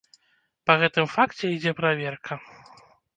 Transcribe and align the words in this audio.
Па 0.69 0.75
гэтым 0.83 1.05
факце 1.15 1.45
ідзе 1.57 1.73
праверка. 1.83 2.39